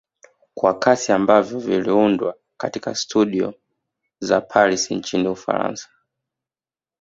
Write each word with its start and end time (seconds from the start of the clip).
Kwa 0.53 0.79
kasi 0.79 1.11
ambavyo 1.11 1.59
viliundwa 1.59 2.35
katika 2.57 2.95
studio 2.95 3.53
za 4.19 4.41
Paris 4.41 4.91
nchini 4.91 5.27
Ufaransa 5.27 5.89